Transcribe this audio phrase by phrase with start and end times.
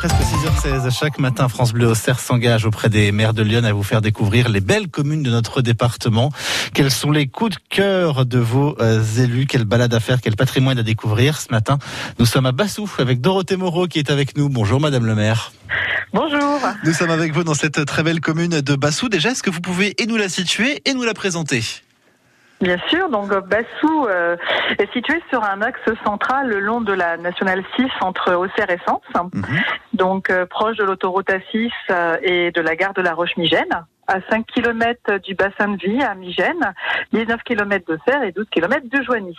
[0.00, 3.82] Presque 6h16, chaque matin, France Bleu Auxerre s'engage auprès des maires de Lyon à vous
[3.82, 6.30] faire découvrir les belles communes de notre département.
[6.72, 9.46] Quels sont les coups de cœur de vos euh, élus?
[9.46, 10.20] Quelle balade à faire?
[10.20, 11.40] Quel patrimoine à découvrir?
[11.40, 11.80] Ce matin,
[12.20, 14.48] nous sommes à Bassou avec Dorothée Moreau qui est avec nous.
[14.48, 15.50] Bonjour Madame le maire.
[16.12, 16.60] Bonjour.
[16.84, 19.08] Nous sommes avec vous dans cette très belle commune de Bassou.
[19.08, 21.64] Déjà, est-ce que vous pouvez et nous la situer et nous la présenter?
[22.60, 24.36] Bien sûr, donc Bassou euh,
[24.78, 28.80] est situé sur un axe central le long de la nationale 6 entre Auxerre et
[28.86, 29.00] Sens,
[29.32, 29.44] Mhm.
[29.92, 34.16] donc euh, proche de l'autoroute A6 euh, et de la gare de la Roche-Migène, à
[34.28, 36.74] 5 km du bassin de vie à Migène,
[37.12, 39.36] 19 km d'Auxerre et 12 km de Joigny.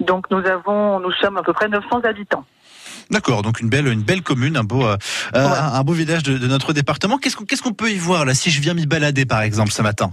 [0.00, 2.44] Donc nous avons, nous sommes à peu près 900 habitants.
[3.10, 4.96] D'accord, donc une belle, une belle commune, un beau, euh,
[5.34, 7.18] euh, un beau village de, de notre département.
[7.18, 9.72] Qu'est-ce qu'on qu'est-ce qu'on peut y voir là si je viens m'y balader par exemple
[9.72, 10.12] ce matin?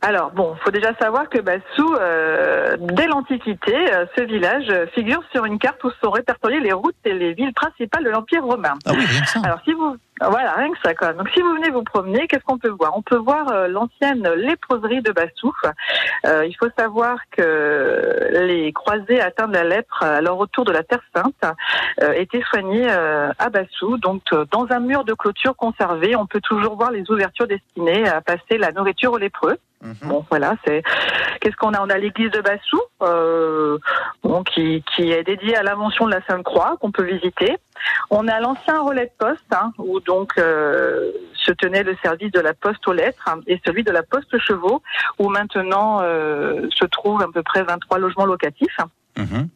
[0.00, 5.22] Alors bon, faut déjà savoir que Bassou, euh, dès l'Antiquité, euh, ce village euh, figure
[5.32, 8.74] sur une carte où sont répertoriées les routes et les villes principales de l'Empire romain.
[8.86, 9.40] Ah oui, ça.
[9.42, 11.16] Alors si vous voilà, rien que ça quand même.
[11.16, 12.96] Donc si vous venez vous promener, qu'est-ce qu'on peut voir?
[12.96, 15.52] On peut voir euh, l'ancienne léproserie de Bassou.
[16.26, 20.72] Euh, il faut savoir que les croisés atteints de la lèpre à leur retour de
[20.72, 21.56] la Terre Sainte
[22.02, 23.98] euh, étaient soignés euh, à Bassou.
[23.98, 28.20] Donc dans un mur de clôture conservé, on peut toujours voir les ouvertures destinées à
[28.20, 29.56] passer la nourriture aux lépreux.
[29.82, 30.08] Mhm.
[30.08, 30.82] Bon, voilà, c'est
[31.40, 31.80] qu'est-ce qu'on a?
[31.80, 33.78] On a l'église de Bassou, euh,
[34.22, 37.56] bon, qui, qui est dédiée à l'invention de la Sainte Croix, qu'on peut visiter.
[38.10, 42.40] On a l'ancien relais de poste, hein, où donc euh, se tenait le service de
[42.40, 44.82] la poste aux lettres, hein, et celui de la poste chevaux,
[45.18, 48.78] où maintenant euh, se trouvent à peu près 23 logements locatifs.
[49.16, 49.48] Mhm.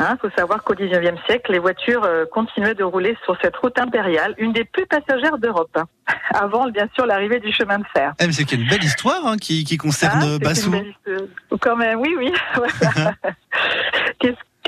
[0.00, 3.56] Il Hein, faut savoir qu'au XIXe siècle, les voitures euh, continuaient de rouler sur cette
[3.56, 5.84] route impériale, une des plus passagères d'Europe, hein,
[6.34, 8.12] avant bien sûr l'arrivée du chemin de fer.
[8.20, 10.70] Eh, c'est une belle histoire hein, qui, qui concerne Ah, Bassou.
[10.70, 10.94] belle.
[11.60, 12.32] Quand même, oui, oui.
[12.54, 13.12] voilà.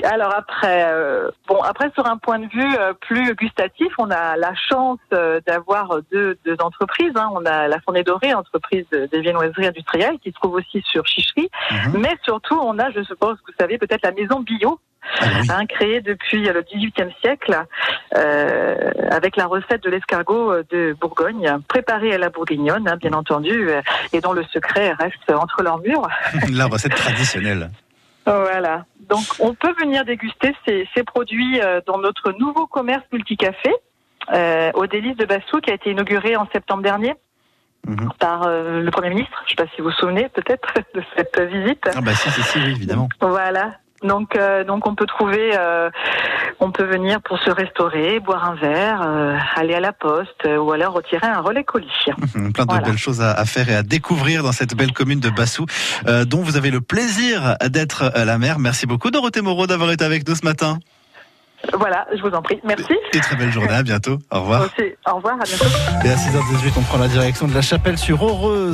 [0.03, 4.35] Alors après, euh, bon après sur un point de vue euh, plus gustatif, on a
[4.37, 7.11] la chance euh, d'avoir deux, deux entreprises.
[7.15, 7.29] hein.
[7.33, 11.05] On a la Fournée Dorée, entreprise de- des viennoiseries industrielles, qui se trouve aussi sur
[11.07, 11.49] Chicherie.
[11.71, 11.99] Mhm.
[12.01, 14.79] Mais surtout, on a, je suppose que vous savez peut-être la maison bio,
[15.19, 15.47] Ah oui.
[15.51, 17.57] hein, créée depuis le XVIIIe siècle,
[18.17, 18.75] euh,
[19.11, 23.81] avec la recette de l'escargot de Bourgogne, préparée à la bourguignonne, hein, bien entendu, euh,
[24.13, 26.07] et dont le secret reste entre leurs murs.
[26.51, 27.69] La recette traditionnelle.
[28.25, 28.85] Voilà.
[29.09, 33.71] Donc, on peut venir déguster ces, ces produits euh, dans notre nouveau commerce multicafé.
[34.31, 37.15] Euh, au délice de Bassou qui a été inauguré en septembre dernier
[37.87, 38.11] Mhm.
[38.19, 39.33] par euh, le Premier ministre.
[39.47, 41.83] Je ne sais pas si vous vous souvenez peut-être de cette visite.
[41.95, 43.09] Ah bah si, si, si, oui, évidemment.
[43.19, 43.77] Voilà.
[44.03, 45.89] Donc, euh, donc on peut trouver, euh,
[46.59, 50.57] on peut venir pour se restaurer, boire un verre, euh, aller à la poste euh,
[50.57, 51.87] ou alors retirer un relais colis.
[52.35, 52.87] Mhm, Plein de Voilà.
[52.87, 55.65] belles choses à, à faire et à découvrir dans cette belle commune de Bassou,
[56.07, 58.57] euh, dont vous avez le plaisir d'être la maire.
[58.57, 60.79] Merci beaucoup Dorothée Moreau d'avoir été avec nous ce matin.
[61.77, 62.59] Voilà, je vous en prie.
[62.63, 62.95] Merci.
[63.13, 64.17] Et très belle journée, à bientôt.
[64.31, 64.61] Au revoir.
[64.63, 65.65] Aussi, au revoir, à bientôt.
[66.03, 68.69] Et à 6h18, on prend la direction de la chapelle sur Aureuse.